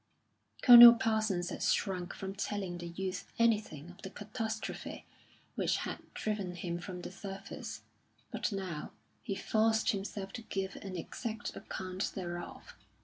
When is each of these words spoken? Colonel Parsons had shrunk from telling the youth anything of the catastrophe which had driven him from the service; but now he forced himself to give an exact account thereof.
Colonel 0.63 0.95
Parsons 0.95 1.51
had 1.51 1.61
shrunk 1.61 2.15
from 2.15 2.33
telling 2.33 2.79
the 2.79 2.87
youth 2.87 3.27
anything 3.37 3.91
of 3.91 4.01
the 4.01 4.09
catastrophe 4.09 5.05
which 5.53 5.77
had 5.77 5.99
driven 6.15 6.55
him 6.55 6.79
from 6.79 7.03
the 7.03 7.11
service; 7.11 7.81
but 8.31 8.51
now 8.51 8.93
he 9.21 9.35
forced 9.35 9.91
himself 9.91 10.33
to 10.33 10.41
give 10.41 10.75
an 10.77 10.97
exact 10.97 11.55
account 11.55 12.13
thereof. 12.15 12.73